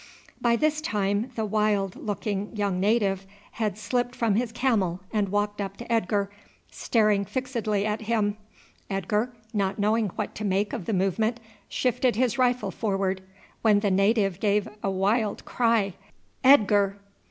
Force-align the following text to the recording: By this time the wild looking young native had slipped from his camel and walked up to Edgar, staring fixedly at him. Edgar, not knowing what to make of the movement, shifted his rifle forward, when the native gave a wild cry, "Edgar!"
By 0.41 0.55
this 0.55 0.81
time 0.81 1.29
the 1.35 1.45
wild 1.45 1.95
looking 1.95 2.55
young 2.55 2.79
native 2.79 3.27
had 3.51 3.77
slipped 3.77 4.15
from 4.15 4.33
his 4.33 4.51
camel 4.51 5.01
and 5.13 5.29
walked 5.29 5.61
up 5.61 5.77
to 5.77 5.91
Edgar, 5.93 6.31
staring 6.71 7.23
fixedly 7.23 7.85
at 7.85 8.01
him. 8.01 8.35
Edgar, 8.89 9.31
not 9.53 9.77
knowing 9.77 10.07
what 10.15 10.33
to 10.33 10.43
make 10.43 10.73
of 10.73 10.85
the 10.85 10.93
movement, 10.93 11.39
shifted 11.69 12.15
his 12.15 12.39
rifle 12.39 12.71
forward, 12.71 13.21
when 13.61 13.81
the 13.81 13.91
native 13.91 14.39
gave 14.39 14.67
a 14.81 14.89
wild 14.89 15.45
cry, 15.45 15.93
"Edgar!" 16.43 16.97